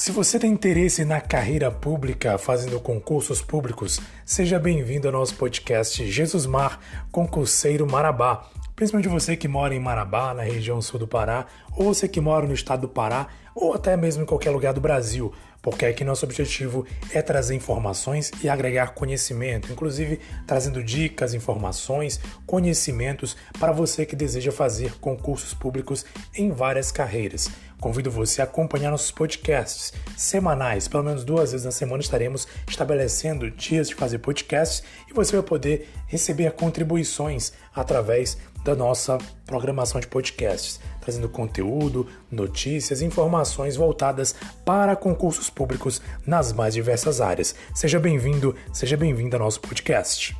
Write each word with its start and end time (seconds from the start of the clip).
Se 0.00 0.12
você 0.12 0.38
tem 0.38 0.50
interesse 0.50 1.04
na 1.04 1.20
carreira 1.20 1.70
pública, 1.70 2.38
fazendo 2.38 2.80
concursos 2.80 3.42
públicos, 3.42 4.00
seja 4.24 4.58
bem-vindo 4.58 5.06
ao 5.06 5.12
nosso 5.12 5.34
podcast 5.34 6.10
Jesus 6.10 6.46
Mar, 6.46 6.80
concurseiro 7.12 7.86
Marabá. 7.86 8.48
Principalmente 8.74 9.10
você 9.10 9.36
que 9.36 9.46
mora 9.46 9.74
em 9.74 9.78
Marabá, 9.78 10.32
na 10.32 10.42
região 10.42 10.80
sul 10.80 10.98
do 10.98 11.06
Pará, 11.06 11.44
ou 11.76 11.92
você 11.92 12.08
que 12.08 12.18
mora 12.18 12.46
no 12.46 12.54
estado 12.54 12.80
do 12.80 12.88
Pará, 12.88 13.28
ou 13.54 13.74
até 13.74 13.94
mesmo 13.94 14.22
em 14.22 14.26
qualquer 14.26 14.48
lugar 14.52 14.72
do 14.72 14.80
Brasil, 14.80 15.34
porque 15.60 15.84
aqui 15.84 16.02
nosso 16.02 16.24
objetivo 16.24 16.86
é 17.12 17.20
trazer 17.20 17.54
informações 17.54 18.30
e 18.42 18.48
agregar 18.48 18.94
conhecimento, 18.94 19.70
inclusive 19.70 20.18
trazendo 20.46 20.82
dicas, 20.82 21.34
informações, 21.34 22.18
conhecimentos 22.46 23.36
para 23.58 23.70
você 23.70 24.06
que 24.06 24.16
deseja 24.16 24.50
fazer 24.50 24.94
concursos 24.98 25.52
públicos 25.52 26.06
em 26.34 26.50
várias 26.50 26.90
carreiras. 26.90 27.50
Convido 27.80 28.10
você 28.10 28.42
a 28.42 28.44
acompanhar 28.44 28.90
nossos 28.90 29.10
podcasts 29.10 29.92
semanais, 30.14 30.86
pelo 30.86 31.02
menos 31.02 31.24
duas 31.24 31.52
vezes 31.52 31.64
na 31.64 31.72
semana 31.72 32.02
estaremos 32.02 32.46
estabelecendo 32.68 33.50
dias 33.50 33.88
de 33.88 33.94
fazer 33.94 34.18
podcasts 34.18 34.82
e 35.08 35.14
você 35.14 35.36
vai 35.36 35.42
poder 35.42 35.88
receber 36.06 36.52
contribuições 36.52 37.52
através 37.74 38.36
da 38.62 38.74
nossa 38.74 39.16
programação 39.46 39.98
de 39.98 40.06
podcasts, 40.06 40.78
trazendo 41.00 41.28
conteúdo, 41.28 42.06
notícias, 42.30 43.00
informações 43.00 43.76
voltadas 43.76 44.34
para 44.64 44.94
concursos 44.94 45.48
públicos 45.48 46.02
nas 46.26 46.52
mais 46.52 46.74
diversas 46.74 47.22
áreas. 47.22 47.54
Seja 47.74 47.98
bem-vindo, 47.98 48.54
seja 48.74 48.98
bem-vinda 48.98 49.38
ao 49.38 49.44
nosso 49.44 49.60
podcast. 49.60 50.36